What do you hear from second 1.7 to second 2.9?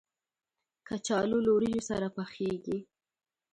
سره پخېږي